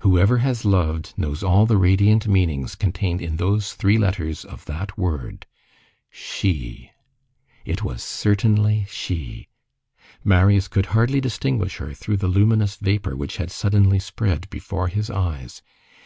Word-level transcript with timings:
Whoever 0.00 0.38
has 0.38 0.64
loved 0.64 1.12
knows 1.18 1.42
all 1.42 1.66
the 1.66 1.76
radiant 1.76 2.26
meanings 2.26 2.74
contained 2.74 3.20
in 3.20 3.36
those 3.36 3.74
three 3.74 3.98
letters 3.98 4.42
of 4.42 4.64
that 4.64 4.96
word: 4.96 5.44
She. 6.08 6.92
It 7.66 7.82
was 7.84 8.02
certainly 8.02 8.86
she. 8.88 9.48
Marius 10.24 10.66
could 10.66 10.86
hardly 10.96 11.20
distinguish 11.20 11.76
her 11.76 11.92
through 11.92 12.16
the 12.16 12.26
luminous 12.28 12.76
vapor 12.76 13.14
which 13.16 13.36
had 13.36 13.50
suddenly 13.50 13.98
spread 13.98 14.48
before 14.48 14.88
his 14.88 15.10
eyes. 15.10 15.60